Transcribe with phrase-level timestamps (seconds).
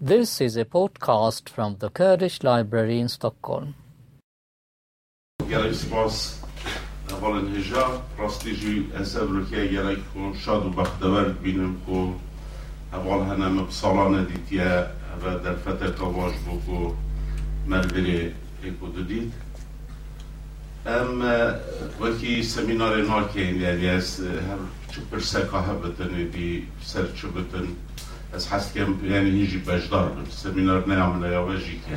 [0.00, 3.74] This is a podcast from the Kurdish Library in Stockholm.
[5.48, 6.38] Gerek spas
[7.10, 7.82] aval enheja
[8.16, 11.74] prestiji esevrü ki gerek kon şad u baxtəvər bilim
[12.92, 14.86] aval hənəm bsalana ditiyə
[15.24, 16.94] və dər fətə qavaj bu ko
[17.66, 18.32] mərviri
[18.70, 19.34] eko didit.
[20.86, 21.20] Em
[21.98, 23.82] vaki seminarı nakeyni yani
[24.46, 24.62] her
[24.94, 27.74] çıpırsa kahabetini di serçubetini
[28.36, 31.96] Ez hestkêm yani hîjî bejdar bin semînerneya min ya ve jî ke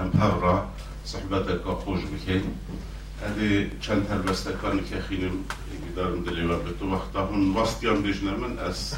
[0.00, 0.56] em her re
[1.04, 2.44] sohbeteka xweş bikên
[3.26, 5.36] Edê çend helbestekan kexînim
[5.84, 8.94] gidarin dilê we bi tu wexta hûn westiyan bêjne min ez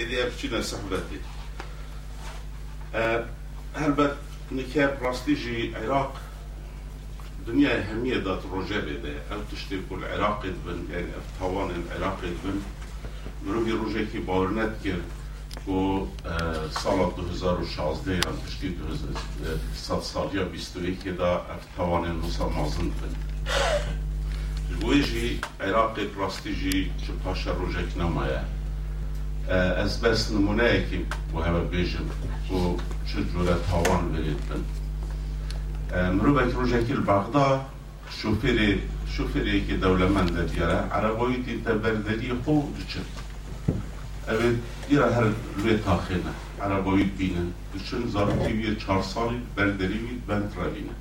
[0.00, 1.18] Êdî ev çîne sohbetê
[3.74, 4.14] Helbet
[4.50, 6.12] nike rastî jî Iraq
[7.46, 12.56] دنيا أهمية ذات رجابة ده أو تشتركوا العراق بن يعني أو توان العراق بن
[14.12, 15.02] که باورنت کرد
[15.68, 16.06] و
[16.70, 23.14] سال 2016 یا پشتی 2000 سال یا 21 دا افتوان نوسا مازن بن
[24.80, 28.40] جوی جی عراق راستی جی چه پاشا روژک نمایه
[29.76, 30.98] از بس نمونه که
[31.36, 32.04] و همه بیجم
[32.50, 34.62] و چه جوره تاوان برید بن
[36.12, 37.60] مروبک روژکی البغدا
[38.22, 38.80] شوفيري
[39.16, 43.29] شوفيري كي دولة من ديارة عربويتي تبردلي خو دچت
[44.30, 45.24] اوید ایرا هر
[45.56, 46.20] روی تاخینه
[46.62, 47.46] عربایی بینه
[47.90, 50.94] چون زارتی وی چهار سالی بردری وی بند را بینه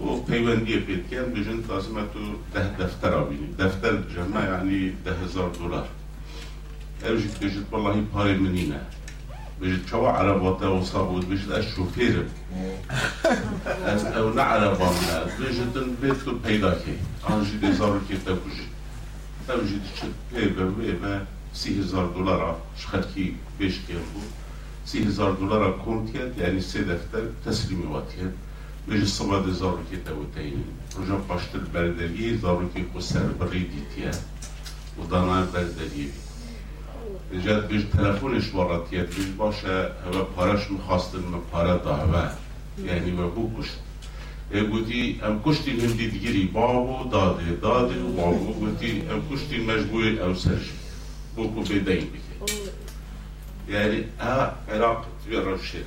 [0.00, 2.20] و پیوندی پید کن بجن لازمه تو
[2.54, 5.88] ده دفتر را بینی دفتر جمع یعنی ده هزار دلار
[7.04, 8.80] اوجید بجد والله پاره منینه
[9.62, 12.30] بجد چوا عرباته و صابود بجد اش شوفیرم
[13.86, 19.50] از او نه عربا منه بجد بیت تو پیدا که آنجی دیزارو که تا بجد
[19.50, 21.20] اوجید چه پیبه ویبه
[21.54, 22.56] سی هزار دلار
[23.58, 24.32] بیش کرد بود.
[24.84, 28.34] سی هزار دلار کن کرد یعنی سه دفتر تسلیمی وات کرد.
[28.88, 30.64] بیش صبح هزار که توتین
[31.00, 34.10] رجا پاشتر بردریه زارو که خود سر بری دیتیه
[34.98, 36.08] و دانا بردریه
[37.32, 38.54] بجد بیش تلفونش
[38.90, 39.14] کرد.
[39.14, 42.30] بیش باشه هوا پارش می‌خواستن من
[42.86, 43.78] یعنی و بو کشت
[44.70, 50.34] گوتی ام کشتین هم دیدگیری بابو داده داده و بابو گوتی ام کشتین مجبور او
[50.34, 50.70] سرش.
[51.36, 52.50] بوكو في دين بك
[53.68, 55.84] يعني ها عراق تبير تبيع الشيء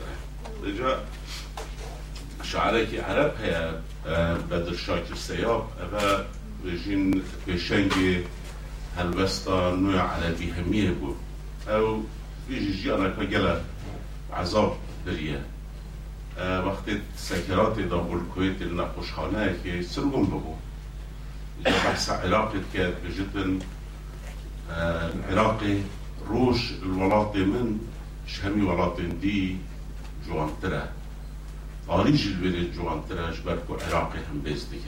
[0.64, 2.46] رجاء طيب.
[2.46, 6.28] شعرك عرب هي آه، بدر شاكر سياب أبا
[6.66, 8.24] رجين بشنجي
[8.98, 11.14] هلبستا نوع على بيهمية بو.
[11.68, 12.02] أو
[12.50, 13.62] بيجي جيانا كجلة
[14.34, 15.46] عذاب دريه
[16.38, 20.56] آه، وقتی سکرات دا بلکویت نخوشخانه که سرگم بگو
[21.66, 23.60] بحث علاقت کرد به جدن
[24.70, 25.78] العراقي
[26.30, 27.80] روش الولاطي من
[28.28, 29.58] شهمي ولاطي دي
[30.28, 30.90] جوانترا
[31.88, 34.80] خارج البلد جوانترا جبركو عراقي هم بيزدك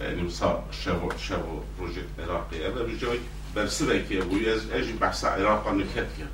[0.00, 2.66] يعني مصاب شابو شابو بروجكت عراقي.
[2.66, 3.18] أنا بجوي
[3.56, 6.26] برسلك يا أبوي أجي بحث عراقا نكتك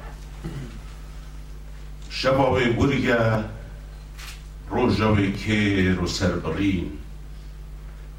[2.11, 3.51] شبابي برقا
[4.71, 6.91] روجاوي كير وسربرين.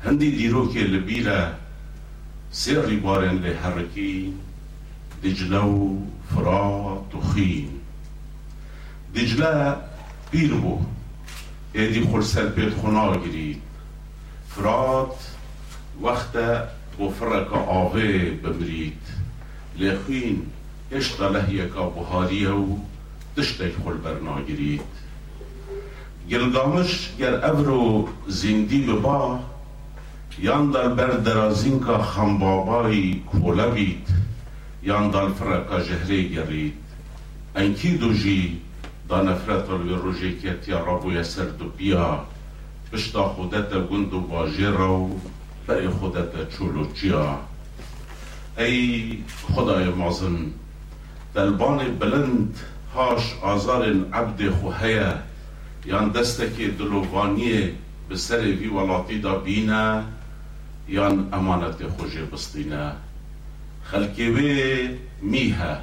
[0.05, 1.57] هندي ديروكي لبيرة
[2.51, 4.37] سيري بارن لحركين
[5.23, 5.99] دجلو
[6.35, 7.69] فراطخين
[9.15, 9.81] دجلة
[10.31, 10.79] بيربو
[11.75, 13.57] ادي خلصة بيت خناغري
[14.49, 15.15] فرات
[16.01, 16.69] وقتا
[16.99, 18.97] وفرك آغي ببريد
[19.79, 20.47] لخين
[20.93, 22.77] اشتا لهيك بهاريو
[23.35, 24.81] تشتك خل برناگرید
[26.29, 29.39] گلگامش گر ابرو زندی ببا
[30.39, 34.07] یان در بر درازین که خمبابای کوله بید.
[34.82, 36.74] یان دال فرقا جهری گرید
[37.56, 38.60] انکی دو جی
[39.08, 42.24] دا نفرت الوی روژی کت یا رابو یسر دو بیا
[42.92, 45.20] بشتا خودت گند و باجی رو
[45.66, 47.38] برای خودت چولو چیا
[48.58, 49.18] ای
[49.54, 50.36] خدای مازن
[51.34, 52.56] دلبان بلند
[52.94, 53.82] هاش آزار
[54.12, 55.14] عبد خوهیه
[55.86, 57.74] یان دستکی دلووانیه
[58.08, 60.04] به سر وی ولاتی دا بینه
[60.88, 61.82] یان امانت
[64.29, 64.89] وی
[65.21, 65.77] میها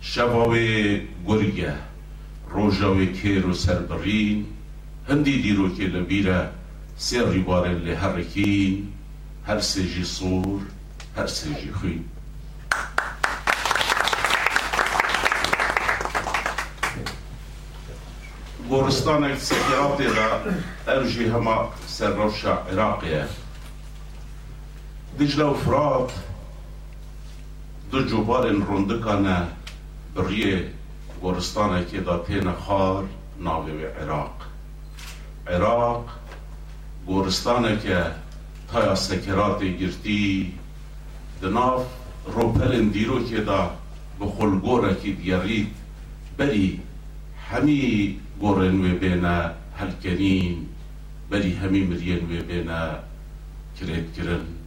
[0.00, 1.74] شباوی گرگه
[2.50, 3.54] روژاوی کیر و
[5.42, 6.48] دیرو که لبیره
[6.96, 8.92] سر ریباره لحرکین
[9.46, 10.60] هر سجی صور
[11.16, 12.04] هر سجی خوین.
[18.68, 20.40] گورستان سکیراتی را
[20.88, 23.24] ارجی هما سر روشا عراقیه
[25.20, 26.12] دجله و فرات
[27.90, 29.36] دو جوبار این رندکانه
[30.14, 30.70] بریه
[31.20, 33.04] گورستان که دا پین خار
[33.40, 34.34] ناوی عراق.
[35.46, 36.08] عراق
[37.06, 38.04] گورستان که
[38.72, 40.54] تایا سکراتی گرتی
[41.42, 41.86] دناف
[42.26, 43.70] روپل دیرو که دا
[44.18, 45.74] به خلگوره که دیارید
[46.38, 46.80] بری
[47.50, 50.66] همی گرن و بینه هلکنین
[51.30, 52.90] بری همی مرین و بینه
[53.80, 54.57] کرد کرن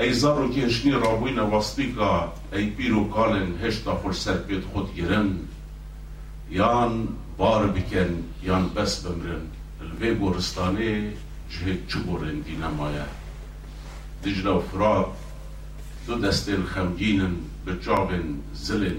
[0.00, 5.38] ایزار رو که هشنی رابوی نواستی که ای پیرو کالن هشتا فرسر بید خود گرن
[6.50, 7.08] یان
[7.38, 9.40] بار بکن یان بس بمرن.
[9.80, 11.12] الوی گورستانی
[11.50, 13.06] جهی چو بورن دینا مایا
[14.26, 15.06] و فراد
[16.06, 17.34] دو دسته الخمگینن
[17.66, 18.96] بچاوین زلن.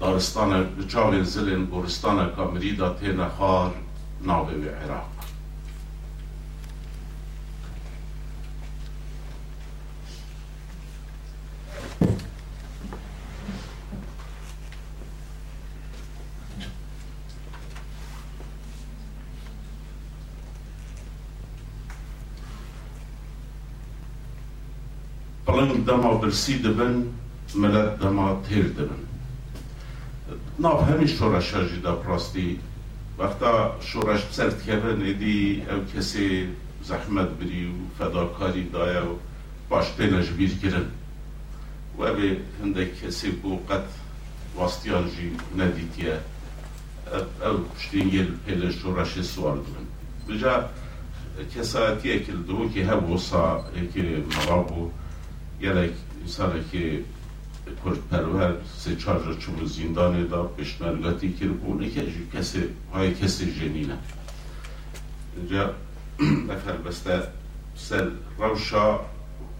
[0.00, 3.74] دارستانه بچاوین زلن گورستانه کامریده تینا خار
[4.22, 5.13] ناوی عراق.
[25.46, 27.04] Belang da mal berside ben,
[27.54, 29.02] millet da mal tel dibin.
[30.58, 32.56] Nav hemî şoreşa jî da prostî
[33.18, 36.48] وقتا شورش بسر تکبه ندی أو کسی
[36.82, 39.18] زحمت بری و فداکاری دایا و
[39.68, 40.86] باش پینش بیر گرن
[41.98, 43.86] و به هنده کسی بو قد
[44.58, 46.18] وستیان جی ندیتیه
[47.46, 49.86] أو پشتین یل پیل شورش سوار دون
[50.28, 50.68] بجا
[51.54, 53.64] کساتیه کل دو که هبوسا
[53.94, 54.90] که مرابو
[55.60, 57.04] mera bû gelek insanekî
[57.84, 62.62] کردپرور سه چهار چوب زندان دا پشمرگاتی کر بونه که جو کسی
[62.92, 63.98] های کسی جنینه
[65.36, 65.74] اینجا
[66.20, 67.22] نفر بسته
[67.76, 69.00] سر روشا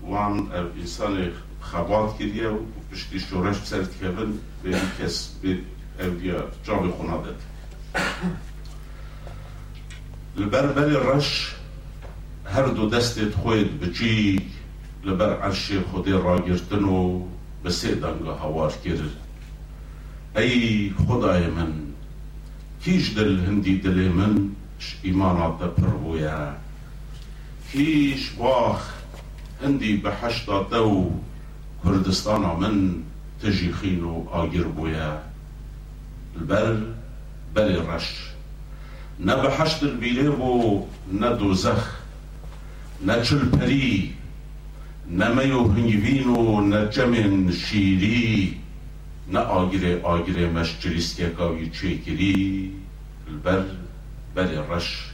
[0.02, 0.50] وان
[0.80, 1.30] انسان
[1.60, 2.58] خبات کریه و
[2.92, 5.58] پشتی شورش سر تکبن به کس به
[6.00, 7.40] اولیا جاب خونه داد.
[10.36, 11.54] لبر بری رش
[15.05, 17.21] هر دو دستت خوید بچی لبر عرش خودی را گرتن و
[17.63, 18.99] به سه دنگ هوار کرد
[20.35, 21.73] ای خدای من
[22.83, 24.49] کیش دل هندی دل من
[25.03, 26.53] ایمانات پر بویا
[27.71, 28.89] کیش واخ
[29.63, 31.11] هندی به حشتا دو
[31.83, 32.93] کردستان من
[33.43, 35.17] تجی خین و آگیر بویا
[36.39, 36.77] البر
[37.53, 38.33] بل رش
[39.19, 41.89] نه به حشت البیله و نه دوزخ
[43.05, 44.13] نه چل پری
[45.10, 48.60] نمه و هنگوین و نجمن شیری
[49.32, 52.72] نه آگیره آگیره مشجریست که کاوی چیکری
[53.28, 53.64] البر
[54.34, 55.10] بر رش.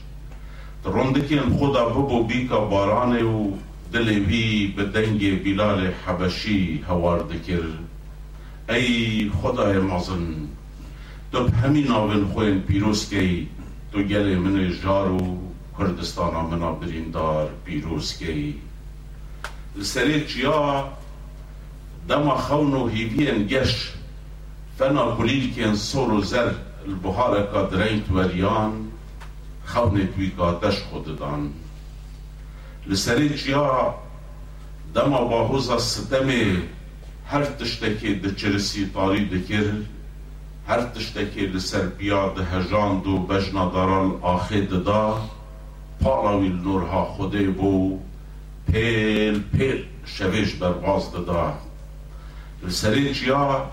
[0.85, 3.51] تروندکین خدا ببو بیکا بارانه و
[3.93, 7.63] دلوی به دنگ بلال حبشی هوار دکر
[8.69, 10.35] ای خدای مازن
[11.33, 13.49] تو همین آون خوین پیروز کی
[13.93, 15.39] تو گل من جارو
[15.79, 18.19] کردستان منا بریندار پیروز
[19.77, 20.89] لسري چیا؟
[22.09, 23.93] دما خون و هیوین گش.
[24.79, 26.53] فنا کلیل کن سور و زر
[26.87, 28.89] البهار کا درین توریان
[29.67, 31.53] خون توی کا دش خود دان.
[32.87, 33.95] لسري چیا؟
[34.95, 36.59] دما باهوزا ستمی
[37.27, 39.73] هر تشتکی دچرسی تاری دکر.
[40.69, 44.61] هر تشتکی لسر بیا دهجان دو بجنا دارال آخه
[48.70, 51.54] دا پالاوی نورها خوده بو پیل پیل شویش برواز ددا
[52.64, 53.66] لسری چیا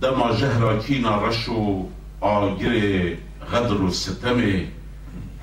[0.00, 1.86] دما جهرا کینا رشو
[2.20, 3.12] آگر
[3.52, 4.40] غدر و ستم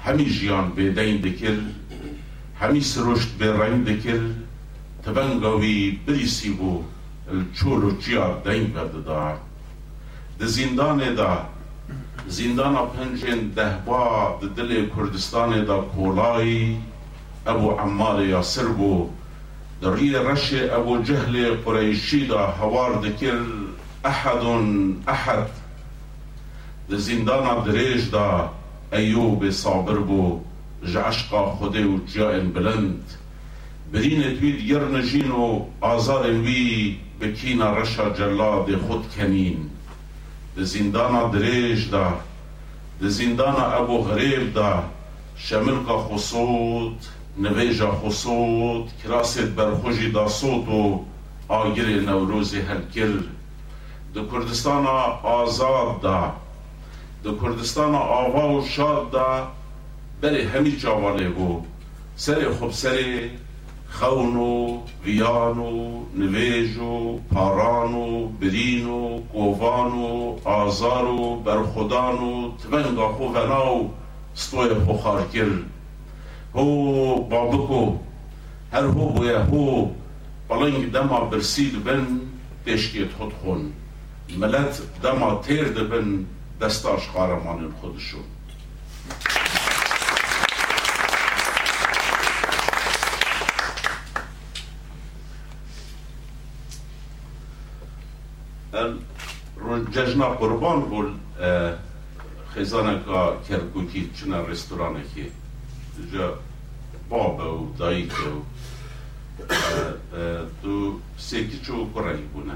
[0.03, 1.57] همی جیان بیدین دکر
[2.59, 4.19] همی سروشت بیرین دکر
[5.05, 6.83] تبنگاوی بریسی بو
[7.31, 9.37] الچول و چیا دین بددا
[10.39, 11.45] د زندان دا
[12.27, 15.65] زندان پنجن دهبا د دل کردستان
[17.46, 19.10] ابو عمار یاسر بو.
[19.82, 23.38] در رش ابو جهل قریشی دا هوار دکر
[24.04, 24.44] احد
[25.06, 25.50] احد.
[26.90, 28.50] د زندان دریج دا
[28.92, 30.40] ایوب صابر بو.
[30.86, 33.02] جعشقا خوده و جائن بلند.
[33.92, 39.70] برین توید یر نجین و آزار وی بکینا رشا جلاد خود کنین.
[40.56, 42.12] د زندان دریج دا.
[43.00, 44.82] د زندان ابو غریب دا.
[45.36, 51.00] شملکا خصوت نویجا خصوت کراست برخوشی دا صوت و
[51.48, 53.12] آگر نوروز هلکر
[54.14, 54.86] د کردستان
[55.22, 56.32] آزاد دا
[57.24, 59.48] د کردستان آوا و شاد دا
[60.22, 61.60] بری همی جاواله بو
[62.16, 62.98] سر خوب سر
[63.90, 72.18] خون و ویان و نویج و پاران و برین و قوان و آزار و برخودان
[72.18, 73.90] و تونگا خو وناو
[74.34, 75.50] ستوی خو خارکر
[76.58, 77.98] هو بابکو
[78.72, 79.90] هر هو بویا هو
[80.48, 82.06] بلنگ دما برسید بن
[82.66, 83.72] پشکیت خود خون.
[84.38, 86.26] ملت دما تیر دبن
[86.60, 88.20] دستاش قارمان خودشون
[99.92, 101.12] جشن قربان بول
[102.54, 105.26] خزانه کا کرکوتی چنا رستورانه که.
[107.08, 108.10] بابا و دایی و
[110.62, 112.52] تو سیکی چو کرایی بونه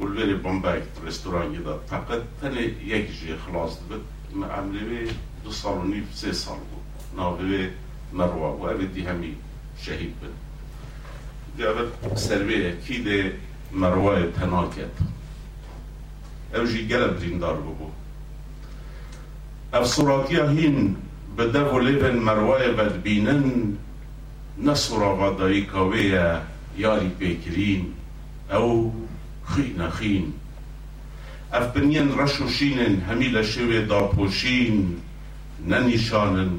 [0.00, 5.10] ولوری بمبای رستورانی دا فقط تنه یک جی خلاص دبت عملی به
[5.44, 7.68] دو سال و نیف سه سال بود ناوی
[8.12, 9.36] مروه و اوی دی همی
[9.78, 10.28] شهید بد
[11.58, 13.32] جاوت سروی کی ده
[13.72, 14.96] مروه تناکت
[24.58, 26.40] نصورا غدایی کاویه
[26.78, 27.92] یاری پیکرین
[28.50, 28.94] او
[29.44, 30.32] خین خین
[31.52, 31.76] اف
[33.28, 34.96] لشوی دا پوشین
[35.66, 36.50] ننیشانن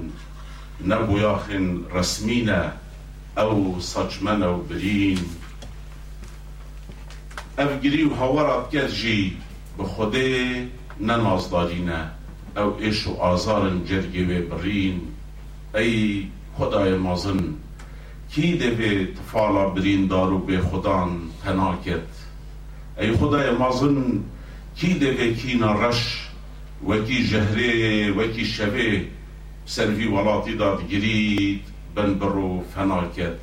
[0.86, 2.72] نبویاخن رسمینه
[3.38, 5.20] او ساچمن او برین.
[7.58, 8.14] اف گری و
[8.88, 9.38] جی
[9.78, 10.68] به خوده
[11.00, 12.12] ننازدارینه
[12.58, 15.02] او ایش و آزارن جرگی و برین.
[15.76, 16.28] ای
[16.58, 17.54] خدای مازن
[18.30, 21.10] کی دوی تفالا برین دارو به خدان
[21.44, 22.08] تناکت
[23.00, 24.24] ای خدای مازن
[24.76, 26.30] کی دوی کی نرش؟
[26.88, 29.06] وکی جهره وکی شبه
[29.66, 31.62] سروی ولاتی داد گرید
[31.96, 33.40] بن برو فناکت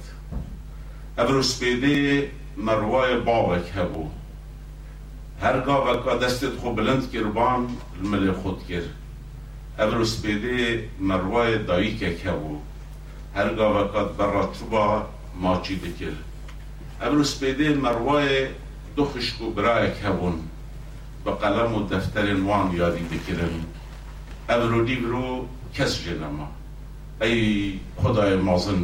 [1.18, 4.08] ابرو سپیده مروای بابک هبو.
[5.42, 7.68] هرگاه وکا دستت خو بلند کربان
[8.00, 8.82] المل خود کر.
[9.78, 11.58] ابرو سپیده مروای
[11.98, 12.58] که هبو.
[13.36, 14.84] هەرگا بەکات بەڕات چوبا
[15.42, 16.20] ماچی دکرد
[17.02, 18.42] ئەمروز پێدێ مەڕواایە
[18.96, 20.36] دو خشک و برایەک هەبوون
[21.24, 23.54] بە قەلەم و دەفتەرێن وان یادی دکردن
[24.48, 25.28] ئەمرو دیبرو
[25.76, 26.48] کەس ژێنەما
[27.22, 27.40] ئەی
[28.02, 28.82] خدای مازن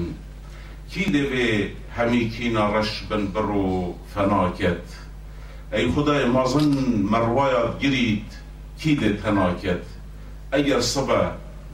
[0.91, 1.49] کی دەبێ
[1.97, 4.87] هەمیکی ناڕەش بن بڕ و فەناکەت
[5.73, 6.69] ئەی خدای مازن
[7.13, 8.31] مەڕوایات گریت
[8.81, 9.85] کی دێ تەناکەت
[10.53, 11.21] ئەگەر سبە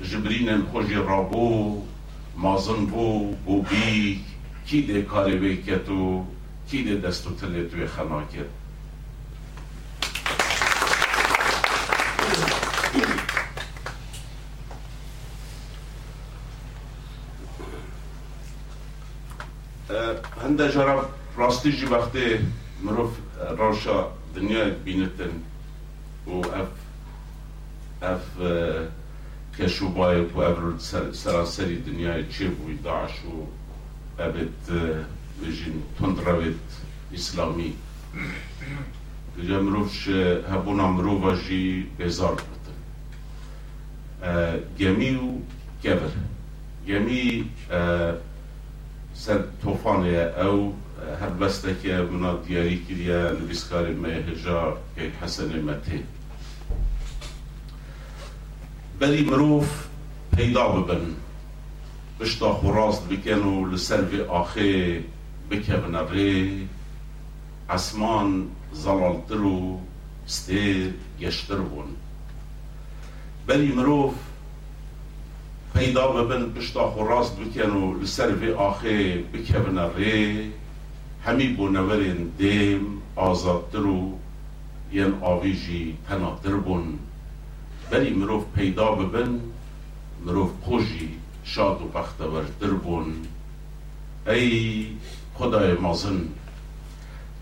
[0.09, 1.83] جبرینن خۆشی ڕابوو
[2.37, 4.25] مازن بو بو بی
[4.67, 6.25] کی ده کاری بکتو
[6.69, 8.49] کی ده دستو تلی توی خناکت
[20.45, 22.39] هنده جرا راستی جی وقتی
[22.83, 23.11] مروف
[23.59, 25.43] راشا دنیا بینتن
[26.27, 26.69] و اف
[28.03, 28.41] اف
[29.59, 30.81] كشو بايت وابرد
[31.13, 33.45] سراسري دنيا چه بوي داعش و
[34.19, 35.05] ابد آه،
[35.43, 36.55] بجين تندروت
[37.15, 37.73] إسلامي.
[39.39, 42.77] دجا مروفش آه، هبونا مروفا جي بزار بطن.
[44.23, 45.21] آه، جميع
[45.85, 46.11] كبر.
[46.89, 47.45] جميع
[49.15, 50.73] سر توفان أو
[51.21, 54.77] هر بستك منا دياري كريا نبسكار ما هجا
[55.23, 56.05] حسن متين
[58.99, 59.87] بلی مروف
[60.37, 61.15] پیدا ببن.
[62.21, 65.05] بشتا خوراست بکن و لسر و آخه
[65.51, 66.69] بکبن ری
[67.71, 69.81] اسمان زلالتر و
[70.27, 71.85] ستیر گشتر بون
[73.47, 74.15] بلی مروف
[75.75, 80.53] پیدا ببن پشتا خوراست بکن و لسر و آخه بکبن ری
[81.25, 82.81] همی بونورین دیم
[83.17, 84.13] آزادتر و
[85.21, 86.99] آویجی پناتر بون
[87.91, 89.41] بلی مروف پیدا ببن
[90.27, 93.15] مروف خوشی شاد و بختورتر بون.
[94.27, 94.87] ای
[95.35, 96.21] خدای مازن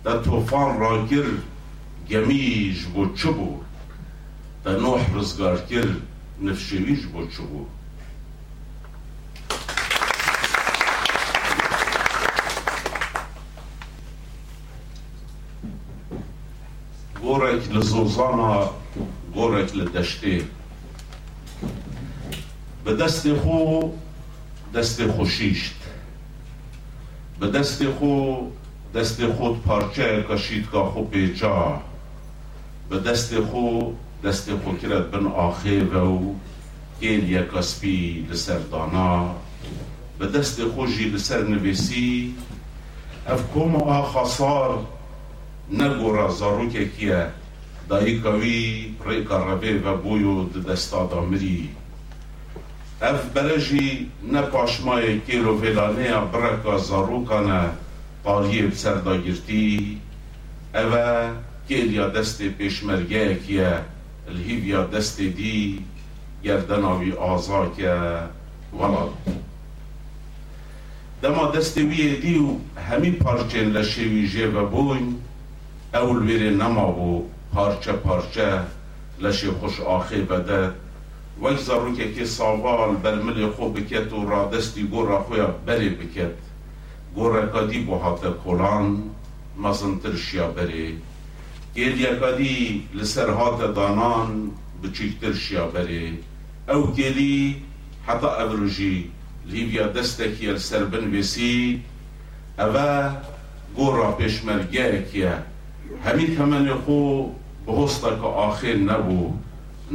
[0.05, 1.25] در توفان را گر
[2.11, 3.65] گمیج بو چه بود
[4.65, 5.87] در نوح رزگار کر
[6.43, 7.69] نفشویج بو چه بود
[17.23, 17.63] گورک
[19.35, 20.43] گورک لدشته
[22.85, 23.89] به دست خو
[24.75, 25.75] دست خوشیشت.
[27.41, 28.37] به دست خو
[28.95, 31.81] دست خود پارچه کشید که خو پیچا.
[32.91, 33.93] به دست خو
[34.25, 36.19] دست خو کرد بن آخه و
[37.01, 39.35] گیل یک اسپی لسر دانا.
[40.75, 42.35] خوشی لسر نویسی.
[43.27, 44.87] اف کوم آخا سار
[45.73, 46.31] نگورا
[47.89, 51.69] دایی کوی ریکا ربه و بویو دستا دامری.
[53.03, 57.71] اف برجی نه پاشمای کیلو ویلانه برکا زاروکانه
[58.25, 60.01] پاریه بسر داگرتی
[60.75, 61.31] اوه
[61.69, 62.09] کیلیا
[64.87, 65.85] دست دی
[66.45, 67.93] گردناوی آزا که
[68.79, 69.13] ولاد
[71.23, 75.15] دما دست دی و همی پارچین لشوی جه و بوین
[75.95, 77.34] اول ویره نما بو.
[77.55, 78.49] پارچه پارچه
[79.23, 80.63] لشی خوش آخی بده.
[81.43, 86.39] وەک زەڕووکێکی ساواڵ بەرملێ خۆ بکێت و ڕادستی گۆڕە خۆیان بەرێ بکێت
[87.17, 88.87] گۆڕەکەدی بۆ هاتە کۆلان
[89.63, 90.89] مەزنتر شیا بەرێ
[91.77, 92.59] گێلیەکەدی
[92.99, 94.31] لەسەر هاتە دانان
[94.81, 96.07] بچیکتر شیا بەرێ
[96.69, 97.39] ئەو گێلی
[98.07, 98.97] حتا ئەڤژی
[99.51, 101.59] لیڤیا دەستێکی لەسەر بنوێسی
[102.61, 102.91] ئەوە
[103.77, 105.35] گۆڕا پێشمەرگەیەکیە
[106.05, 107.01] هەمین هەمەنێ خۆ
[107.67, 109.35] بەهۆستەکە ئاخێن نەبوو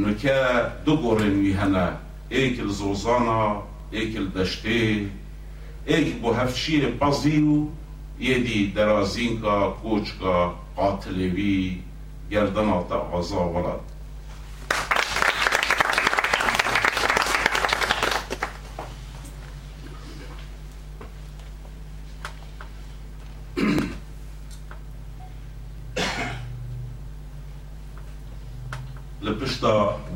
[0.02, 0.38] نکه
[0.84, 1.86] دو گورن وی هنه
[2.28, 3.42] ایک زوزانا
[3.90, 5.06] ایک دشته
[5.86, 7.66] ایک بو هفشی بازیو
[8.20, 11.78] یدی درازین کا کوچ کا قاتلوی
[12.30, 12.68] گردن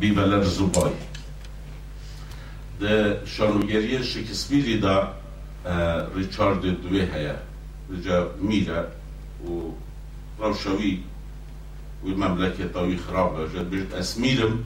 [0.04, 0.92] Biberler Zubay.
[2.80, 4.96] ده شانوگری شکسپیری دا
[6.16, 7.36] ریچارد دوی هیا
[7.90, 8.80] رجا میره
[9.44, 9.50] و
[10.38, 11.04] روشوی
[12.04, 14.58] و مملکه تاوی خرابة جد بجد أسميلم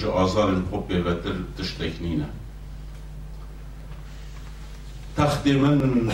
[0.00, 2.28] جا آزار خوب بیوتر تشتکنینه
[5.16, 6.12] تخت من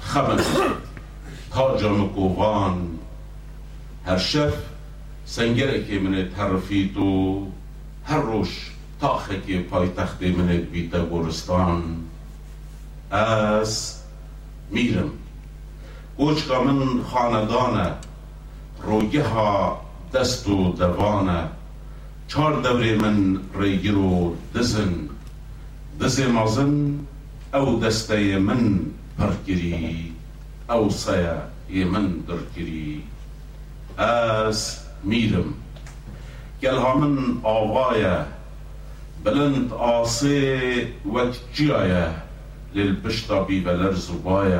[0.00, 0.46] خمس
[1.52, 2.72] تاج هر
[4.06, 4.54] هرشف
[5.26, 7.46] شف سنگرکی من ترفید و
[8.04, 11.82] هر روش تاخکی پای تخت من بیت گورستان
[13.10, 13.96] از
[14.70, 15.10] میرم.
[16.16, 17.92] گوچکا من خاندانه
[18.82, 19.80] روگه ها
[20.14, 21.44] دست و دوانه.
[22.28, 24.94] چار دوری من ریگیر و دزن.
[26.00, 26.98] دز مازن
[27.54, 28.80] او دسته من
[29.18, 30.12] پرگیری.
[30.70, 33.02] او سایه من درگیری.
[33.98, 35.54] از میرم.
[36.62, 38.16] گل همین آوایه
[39.24, 40.58] بلند آسی
[41.14, 42.12] وقت لیل
[42.74, 44.58] للبشتا بی بلر زبای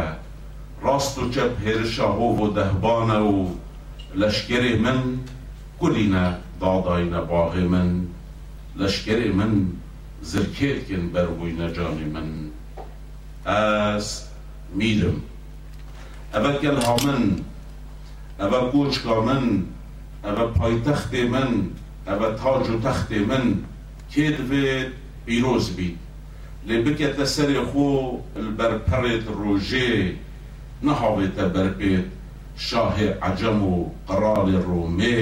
[0.83, 3.49] راست و چپ هرشا هو و دهبان و
[4.15, 5.19] لشکر من
[5.81, 8.07] كلنا ضاداينا باغي من.
[8.77, 9.73] لشكري من
[10.23, 12.51] زركيركن بروينا جاني من.
[13.47, 14.23] از
[14.75, 15.17] ميدم
[16.35, 17.37] همین هامن
[18.41, 19.63] أبكوش كامن
[20.27, 21.51] ئەبە پایتەختێ من؟
[22.09, 23.47] ئەبە تاج و تەختێ من؟
[24.13, 24.91] کێ دەبێت
[25.25, 25.99] پیرۆز بیت
[26.67, 27.91] لێ بکێتە سەری خۆ
[28.59, 29.93] بەرپەڕێت ڕۆژێ
[30.87, 32.07] نەهاوێتە بەرپێت
[32.67, 33.75] شاهێ عجەم و
[34.09, 35.21] قڕاڵی ڕۆمێ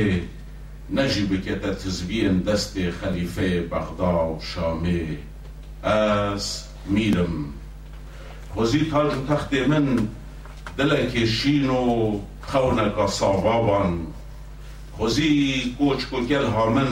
[0.97, 5.05] نەژی بکێتە تزبیەن دەستێ خەلیفێ بەغدا و شامێ
[5.87, 6.47] ئەس
[6.95, 7.35] میرم
[8.53, 9.87] خۆزی تاج و تەختێ من؟
[10.79, 11.85] دلەکێ شین و
[12.51, 13.93] خەونەکە ساواوان
[14.97, 16.91] خوزی کوچ کو گل هامن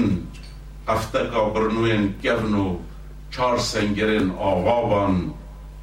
[0.89, 2.77] قفتکا برنوین گونو
[3.31, 5.35] چار سنگرین آوابان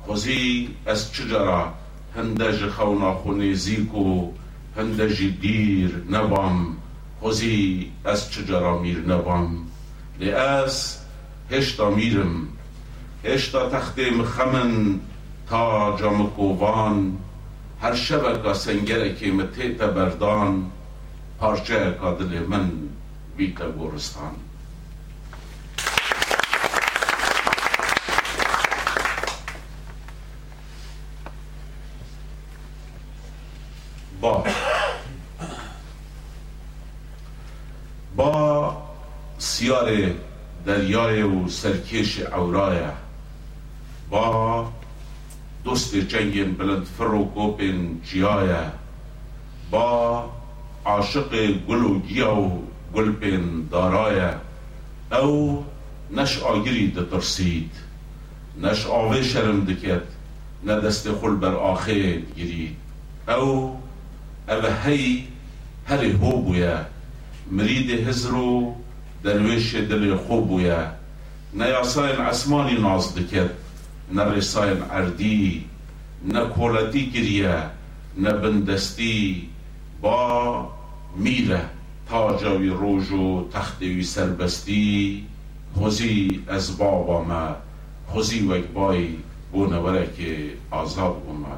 [0.06, 1.74] خوزی از چجرا
[2.16, 4.32] هندج خونا خونی زیکو
[4.78, 6.78] هندج دیر نبام
[7.20, 9.68] خوزی از چجرا میر نبام
[10.20, 10.98] لی از
[11.52, 12.48] هشتا میرم
[13.26, 15.00] هشتا تختیم خمن
[15.50, 17.18] تا جامکووان
[17.82, 20.72] هر شبکا سنگره متیت بردان
[21.40, 22.72] پارچه کادل من
[23.38, 24.36] بیتا گورستان
[34.22, 34.44] با.
[38.16, 38.78] با
[39.38, 40.12] سیار
[40.66, 42.92] دریای و سرکش اورایه
[44.10, 44.72] با
[45.64, 48.72] دوست جنگین بلند فروکوپین جیایه
[49.72, 50.39] با
[50.90, 51.32] عاشق
[51.68, 54.34] گل و گیا و گل پین دارایه
[55.12, 55.66] او
[56.12, 57.72] نش آگری دترسید
[58.62, 60.02] نش آوه شرم دکت
[60.64, 62.76] نه دست خل بر آخه گیرید.
[63.28, 63.80] او
[64.50, 65.28] او هی
[65.86, 66.86] هر هو بویا
[67.52, 68.76] مرید هزرو
[69.24, 70.92] درویش دل خوب بویا.
[71.54, 73.50] نه یاساین عسمانی ناز دکت
[74.12, 75.66] نه رساین عردی
[76.24, 77.64] نه کولتی گریه
[78.22, 79.50] نبندستی
[80.02, 80.79] با
[81.16, 81.62] میره
[82.10, 85.26] تاجاوی روژ و تختوی سربستی.
[85.74, 87.56] خوزی از بابا ما
[88.08, 89.16] خوزی وک بای
[89.52, 91.58] بو نوره که آزاد بوما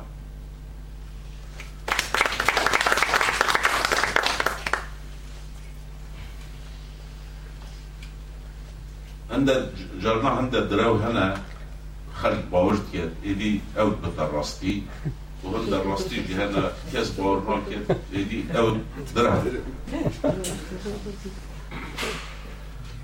[9.31, 9.49] عند
[10.01, 11.33] جرنا عند دراو هنا
[12.13, 14.83] خلق باورت كده ايدي اوت بتراستي
[15.43, 18.77] وهل الراستي هذا كاس باور ماركت دي او
[19.15, 19.43] درهم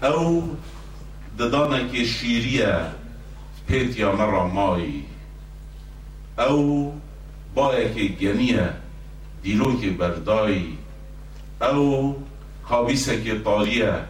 [0.04, 0.44] او
[1.38, 2.94] ددانا كي شيريا
[3.70, 5.02] بيت يا مرة ماي
[6.40, 6.94] او
[7.56, 8.82] بايا كي جنية
[9.44, 10.64] ديلو كي برداي
[11.62, 12.14] او
[12.64, 14.08] خابيسة كي طالية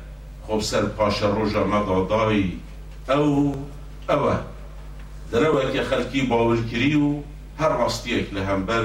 [0.48, 2.50] خب سر باشا روجا مداداي
[3.10, 3.56] او
[4.10, 4.44] اوه
[5.32, 7.24] دروه كي خلقي باور كريو
[7.60, 8.82] واسطی اخلا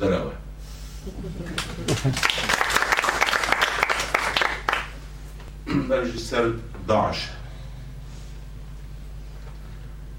[0.00, 0.30] درو
[6.18, 6.48] سر
[6.88, 7.40] داش ہے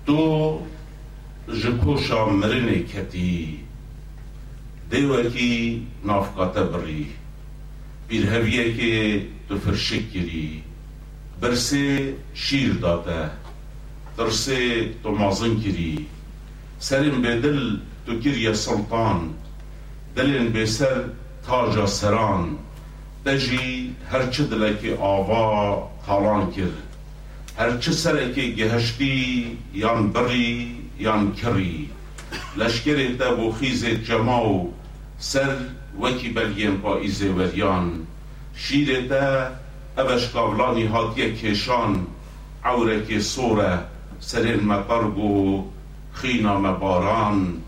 [0.06, 0.58] تو
[1.48, 3.32] زبو شام مری نے کھیتی
[4.92, 5.54] دیو کی
[6.06, 7.04] نافکاتا بری
[8.08, 10.62] بیر ہے کہ تو فرشک گری
[11.39, 11.86] برسے
[12.36, 13.28] شیر داتا
[14.16, 14.60] ترسے
[15.02, 15.96] تو مازن گیری
[16.80, 17.34] سرم بے
[18.06, 19.34] تو کری سلطان
[20.16, 21.04] دلین به سر
[21.48, 22.58] تاجا سران.
[23.26, 26.84] دجی هرچه دلکی آوا تالان کرد
[27.58, 31.89] هرچه سرکی گهشتی یان بری یان کری.
[32.58, 34.74] لشکر تا بو خیز جماو
[35.18, 35.56] سر
[36.02, 38.08] وکی بلیم با ایزه وریان.
[38.56, 39.48] شیر تا
[39.98, 42.08] اوش قابلانی هاتیه کشان.
[42.63, 43.80] عوره که سوره
[44.20, 45.63] سرین مطرگو
[46.13, 47.62] خینا مباران.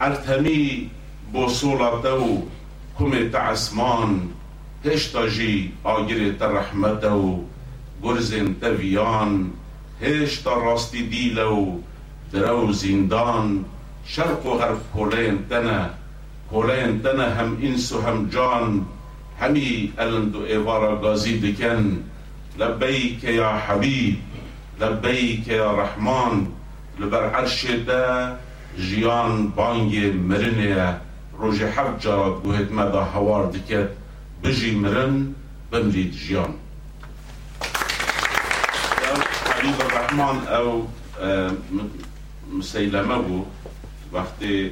[0.00, 0.90] ارتمی
[1.32, 2.42] بو سولتو
[2.98, 4.20] کم تعسمان
[4.84, 7.44] هشتا جی آگر ترحمتو
[8.02, 9.50] گرزن تویان
[10.02, 11.78] هشتا راستی دیلو
[12.32, 13.64] درو زندان
[14.04, 15.90] شرق و غرب کولین تنه
[16.50, 18.86] کولین تنه هم انس و هم جان
[19.40, 22.04] همی الند و ایوارا گازی دکن
[22.58, 24.18] لبیک یا حبیب
[24.80, 26.46] لبیک یا رحمان
[27.00, 28.36] لبر عرش ده
[28.78, 31.00] جیان بانگ مرنه
[31.38, 33.88] روژ حب جارات گوهت مدا هوار دکت
[34.44, 35.34] بجی مرن
[35.70, 36.54] بمرید جیان
[39.50, 40.88] حبیب الرحمن او
[42.58, 43.44] مسیلمه بو
[44.12, 44.70] وقتی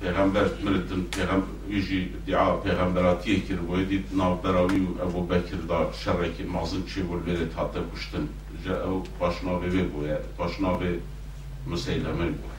[0.00, 6.28] پیغمبر مردن پیغمبر یجی ادعا پیغمبراتی کرد و دید ناودراوی و ابو بکر دا شر
[6.28, 8.28] که مازن چی بول بیره تاته کشتن
[8.64, 10.02] جا او پاشنا به بو
[10.38, 10.98] پاشنا به
[11.66, 12.57] مسیلمه بو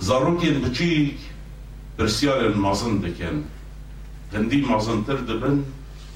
[0.00, 1.18] زاروکین بچیک
[1.98, 3.36] پرسیارن مازن دکن
[4.34, 5.58] هندی مازن تر دبن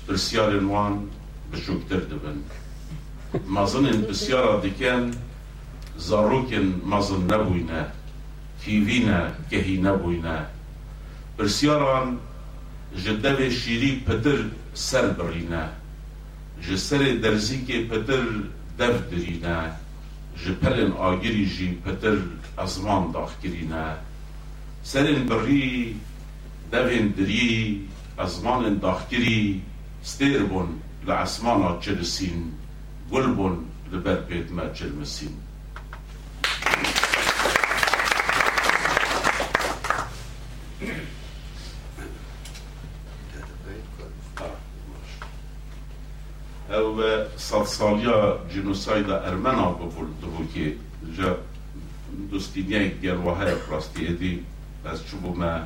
[0.08, 0.94] پرسیارن وان
[1.52, 2.38] بچوکتر دبن
[3.56, 5.10] مازن بسیارا دکن
[5.98, 7.82] زاروکن مازن نبوینه
[8.60, 9.20] تیوینه
[9.50, 10.38] گهی نبوینه
[11.38, 12.18] پرسیاران
[13.04, 14.38] جدو شیری پتر
[14.74, 15.64] سر برینه
[16.62, 18.22] جسر درزی که پتر
[18.78, 19.83] دف درینه
[20.36, 22.16] جپلن آگری جی پتر
[22.58, 23.84] ازمان داخ کرینه
[24.82, 26.00] سرن بری
[26.72, 29.62] دوین دری ازمان داخ کری
[30.02, 30.68] ستیر بون
[31.06, 32.52] لعسمانا چرسین
[33.12, 33.58] گل بون
[33.92, 35.34] لبر بیت ما چرمسین
[47.54, 50.76] سال سالیا جنوساید ارمن ها ببول دو که
[51.16, 51.36] جا
[52.30, 54.44] دوستینی های گروه های پراستی ادی
[54.84, 55.60] از چوبو ما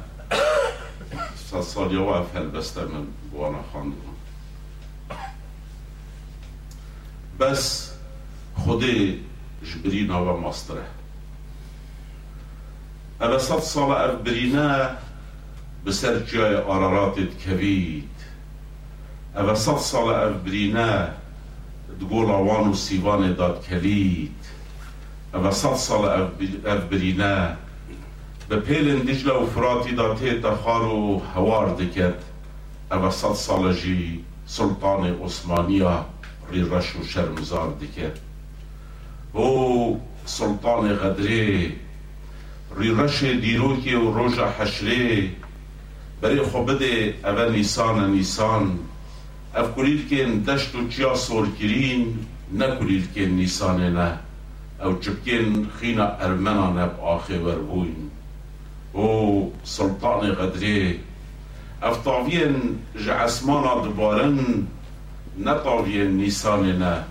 [1.51, 3.97] سال سالیا و افل بسته من بوانا خاندو
[7.41, 7.93] بس
[8.55, 9.25] خودی
[9.65, 10.87] جبری ناو ماستره.
[13.21, 14.89] اما سال سال ار برینه
[15.87, 18.11] بسر جای آراراتید کبید
[19.37, 21.09] اما سال سال ار برینه
[22.01, 24.33] تقول اوان و سيوان داد كليد
[25.35, 26.05] اما صد سال
[26.67, 27.57] اف برينا
[28.51, 32.15] بپیلن دجله و فراتی دا تیتا خارو هوار دکت
[32.93, 36.05] اما صد سال جی سلطان عثمانیا
[36.53, 38.19] ری رش و شرمزار دکت
[39.33, 41.73] او سلطان غدره
[42.77, 45.29] ری رش دیروکی و روژا حشره
[46.21, 48.79] بری خو بده اوه نیسان نیسان.
[49.61, 52.03] افکولیل کن دشت و چیا سول کرین
[52.59, 54.09] نکولیل کن نیسانه نه
[54.85, 58.11] أو چبکن خینا ارمنانه بآخه ور بوین
[58.95, 60.95] أو سلطان قدره
[61.83, 62.55] افتاوین
[63.07, 64.39] جعسمانا دبارن
[65.39, 67.05] نطاوین نیسانه نه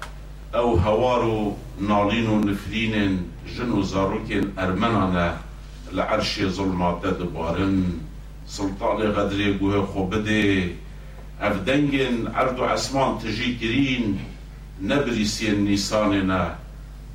[0.56, 3.20] أو هوارو نالين ونفرين
[3.58, 5.28] جنو زاروكين ارمنانا
[5.92, 7.84] العرش ظلمات دبارن
[8.46, 10.76] سلطان غدري قوه خوبدي
[11.42, 14.20] أبدنجن عرض عسمان تجي كرين
[14.82, 16.56] نبرسين نيساننا.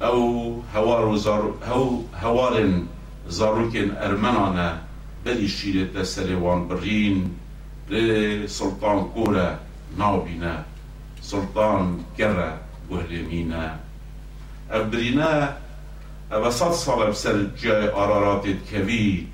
[0.02, 2.86] أو هوار زار أو هوارن
[3.28, 4.82] زاروكن أرمنانا.
[5.24, 7.30] بلي شيلة تسريوان برين
[8.46, 9.58] سلطان كورة
[9.98, 10.64] نابنا
[11.22, 13.80] سلطان كرة بهلمينا
[14.70, 15.56] أبرينا
[16.32, 19.28] أبا صد صلاة بسر جاي قرارات كبيد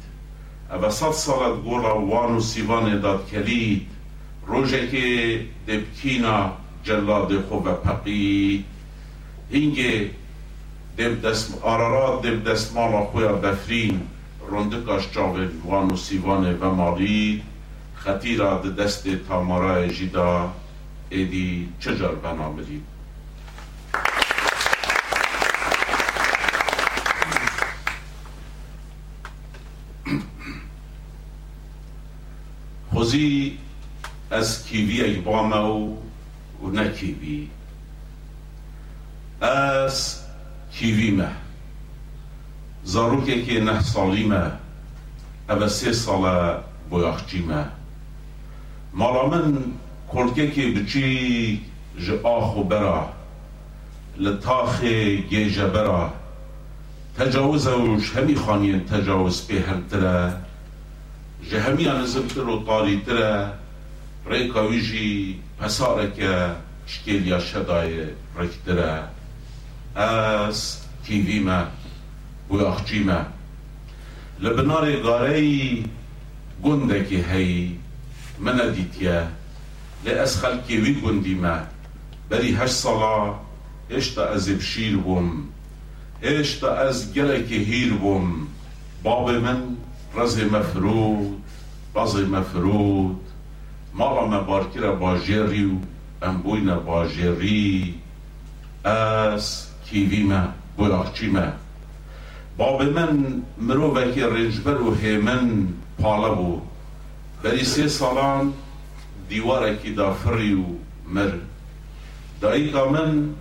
[0.71, 3.87] أبا صد صلاة قرى وانو سيبان داد كليد
[4.49, 6.53] روژه که دبکینا
[6.85, 8.65] جلاد خوب پقید.
[9.51, 10.11] هینگه
[10.99, 14.01] دب دست آرارات دب دستمالا خویا بفرین.
[14.51, 17.43] رندکاش جاوید وان و سیوان و مالید.
[17.95, 20.53] خطیرا دست تامارای جیدا.
[21.11, 22.83] ایدی چجار بنامرید
[32.91, 33.59] خوزی
[34.31, 35.97] از کیوی ای بامو
[36.63, 37.49] و نکیوی
[39.41, 40.21] از
[40.73, 41.29] کیوی مه.
[42.85, 44.53] زاروکه که نه سالی مه.
[45.51, 46.59] او سه ساله
[46.91, 47.65] بویاخچی مه.
[48.95, 49.59] مالا من
[50.09, 51.61] کلکه که بچی
[52.01, 53.09] ج آخو برا.
[54.17, 54.85] لطاخ
[55.31, 56.13] گیجه برا.
[57.19, 57.69] تجاوز
[64.31, 65.09] rêka wî jî
[65.63, 66.35] hesareke
[66.93, 68.07] şkêliya şedayê
[68.39, 68.95] rêkdire
[70.51, 70.59] ez
[71.05, 71.61] tîvî me
[72.51, 73.21] wê axçî me
[74.43, 75.85] li binarê gareyî
[76.65, 77.67] gundekî heyî
[78.45, 79.21] min nedîtiye
[80.05, 81.57] lê ez xelkê wî gundî me
[82.31, 83.19] berî heşt sala
[83.91, 85.29] hêşta ez ê bişîr bûm
[86.23, 88.27] hêşta ez gelekî hîr bûm
[89.05, 89.61] babê min
[90.15, 91.41] رزي مفرود
[91.97, 93.28] رزي مفرود
[94.05, 95.71] مبارکر باجری و
[96.23, 97.95] امبوین باجری
[98.85, 100.43] از کیوی ما
[100.77, 101.53] بولاخچی ما
[102.57, 105.69] باب من مرو وکی رنجبر و هیمن
[106.03, 106.61] پالا بو
[107.43, 108.53] بری سه سالان
[109.29, 110.65] دیوارکی دا فری و
[111.09, 111.33] مر.
[112.41, 113.35] دایقا من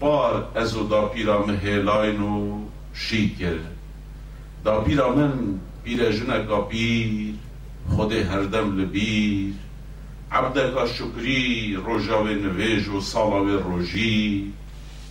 [0.00, 2.60] بار ازو دا پیرا مهیلاین و
[2.94, 3.58] شیکر
[4.64, 5.32] دا پیرا من
[5.84, 7.34] پیرژنکا پیر
[7.88, 9.54] خود هردم لبیر
[10.32, 14.52] عبدکا شکری روژاوی نویج و سالاوی روژی.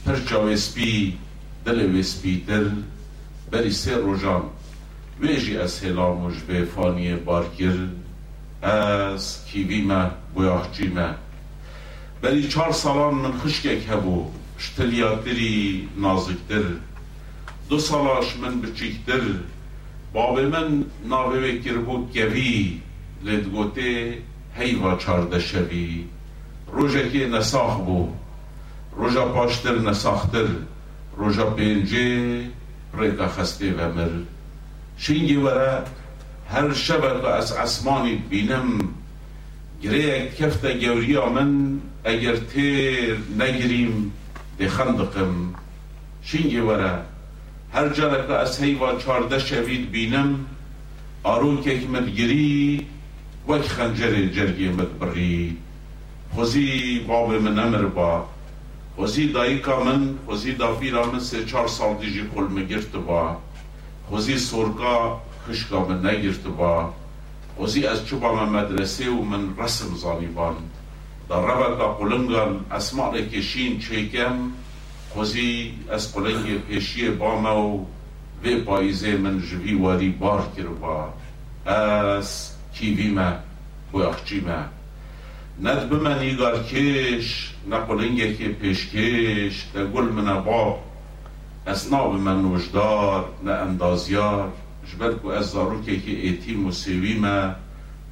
[0.05, 1.17] پرچاوی سپی
[1.65, 2.69] دلوی سپی دل.
[3.51, 4.41] بری سه روژان
[5.19, 7.77] ویجی از هلاموش به فانی بارکر
[8.61, 11.09] از کیوی ما بویاخچی ما
[12.21, 16.63] بری چار سالان من خشکک هبو شتلیاتری نازکتر
[17.69, 19.21] دو سالاش من بچیکتر
[20.13, 21.51] باب من ناوه
[21.85, 22.81] بود گوی
[23.23, 24.17] لدگوته
[24.55, 26.05] هیوا چارده شوی
[26.71, 28.09] روژه که نساخ بو.
[28.95, 30.45] روژا پاشتر نساختر.
[31.17, 32.41] روژا پینجه
[32.97, 34.09] ریکا خسته و مر.
[34.97, 35.83] شینگی وره
[36.49, 38.79] هر شب از اسمانی بینم.
[39.83, 44.13] گره کفت گوری من اگر تیر نگریم
[44.69, 45.53] خندقم
[46.23, 46.99] شینگی وره
[47.73, 50.45] هر جا که از هیوا چارده شوید بینم.
[53.47, 55.57] آرون که گری وک خنجر جرگی بری
[56.35, 58.25] خوزی باب من امر با
[58.95, 63.37] خوزی دایکا من خوزی دافیرا من سه چار سال دیجی کل مگرت با
[64.09, 66.93] خوزی سورگا خشکا من نگرت با
[67.57, 70.55] خوزی از چوبا من مدرسه و من رسم زانیبان
[71.29, 74.33] در ربکا قلنگان اسماء کشین چیکم
[75.09, 77.87] خوزی از قلنگ پیشی با و
[78.43, 81.13] وی پاییزه من جوی واری بار کربا
[81.65, 82.50] از
[83.93, 84.63] اخچی ما
[85.61, 90.79] ند بمن ایگار کش نه قلنگ که پیشکش ده گل من با
[91.65, 92.41] از ناب من
[93.43, 94.51] نه اندازیار.
[94.91, 97.55] جبر کو از زارو که ایتی موسیوی ما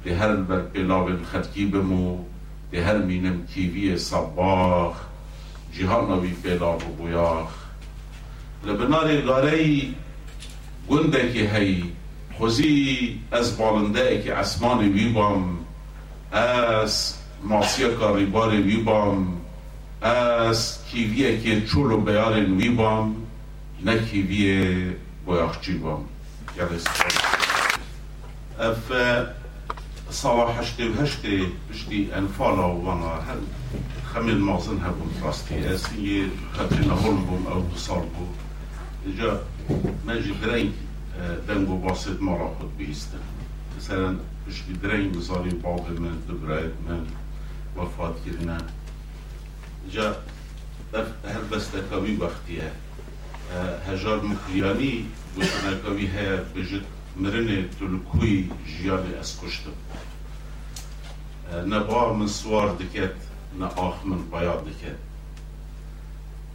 [0.04, 2.18] ده هر بر پلاو خدکی بمو
[2.72, 4.96] ده هر مینم کیوی صباخ
[5.72, 7.48] جیهانوی پیدا بو بویاخ
[8.64, 9.94] لبنار غاری
[10.88, 11.92] گنده که هی.
[13.58, 15.58] بالنده که اسمان وی بام
[16.32, 19.40] از ماسیا کاری بار وی بام
[20.02, 23.16] از کیویه که چولو بیار وی بام
[23.84, 26.04] نکی ویه بایخچی بام.
[28.60, 28.92] اف
[30.10, 33.40] صلاح هشتی و هشتی بشتی انفالا وانا هل
[34.14, 38.26] خمین مازن هبون راستی اسی خطرین هولم بوم او بصال بو
[39.18, 39.40] جا
[40.06, 40.72] مجي درين
[41.82, 43.18] باسط مرا خود بیستن.
[43.78, 47.06] مثلا بشتی درين بزاری باب من دبرایت من
[47.76, 48.58] وفات کرنا
[49.90, 50.16] جا
[51.24, 52.70] هر بستکاوی وقتیه
[53.88, 55.06] هجار مکریانی
[55.38, 56.84] بستنکاوی ها بجد
[57.16, 59.70] مرنه تلکوی جیان از کشتم
[61.66, 63.12] نبار من سوار دکت
[63.58, 64.96] نه آخ من بیاد دکت.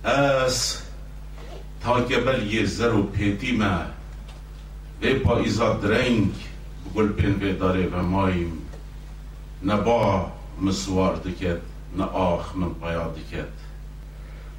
[0.04, 0.78] از
[1.82, 3.82] تا یه زر و پیتی ما
[5.02, 6.32] و پا ایزا درنگ
[6.96, 8.52] گل پین و داره و مایم
[9.66, 10.32] نبا
[10.62, 11.62] مسوار دکت
[11.98, 13.54] نه آخ من بیاد دکت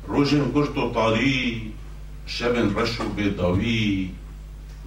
[0.07, 1.72] روژن گرد و طاری
[2.27, 4.11] شبن رش و بیداوی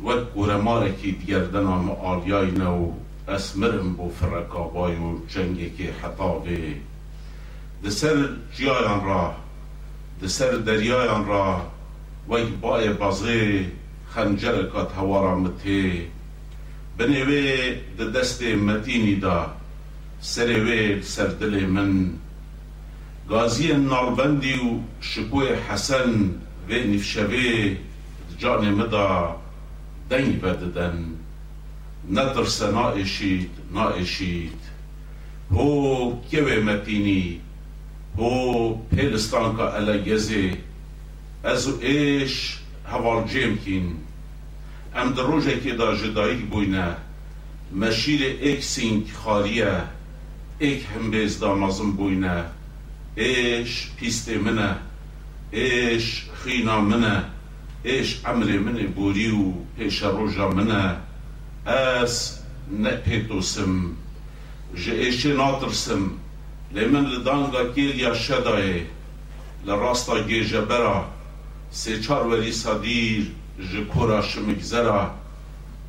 [0.06, 2.86] وەک گورەمارێکی دیگەردەنام ئالیای نە و
[3.30, 6.64] ئەسمرم بۆ فرەکابای و جەنگێکی حەتاوێ
[7.84, 8.18] دەسەر
[8.56, 9.26] ژیایان ڕا
[10.22, 11.48] دەسەر دەریایان ڕا
[12.30, 13.79] وەک باێ بەزێ خەنجەرەکات
[14.16, 16.08] خنجرك هورمت هي
[16.98, 19.54] بنوي دست متینی دا.
[20.22, 22.18] سروي سردلي من.
[23.30, 26.32] غازی نالبندی و وشكوي حسن
[26.70, 27.78] و في
[28.40, 29.36] جان مدا.
[30.10, 31.06] دني بددن
[32.12, 33.50] ندرس نا اشید
[35.52, 37.40] هو كيوي متینی؟
[38.20, 40.56] هو هيلستانكا على جزي
[41.44, 42.59] از ایش
[42.90, 43.96] ایش هوال جیم کین
[44.96, 46.96] ام در روژه که دا جدایی بوینه
[47.76, 49.82] مشیر ایک سینک خاریه
[50.60, 52.46] ایک هم بیز دا مازم بوینه
[53.16, 54.76] ایش پیست منه
[55.52, 57.26] ایش خینا منه
[57.84, 60.98] ایش عمر من بوری و پیش روژا منه
[61.68, 62.40] اس
[62.80, 63.86] نپیتوسم
[64.76, 66.12] جه ایشی ناترسم.
[66.72, 68.82] لیمن لدانگا گیل یا شدای
[69.66, 71.19] لراستا گیجه برا
[72.26, 73.32] ولی صدیر
[73.72, 75.12] جه کورا شمگزرا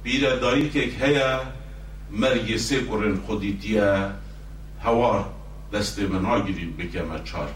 [0.02, 1.40] بیره دایی که هیا
[2.10, 4.10] مرگ سه کرن خودیتیه
[4.82, 5.24] هوار
[5.72, 6.24] دست من
[6.78, 7.54] بکمه چار.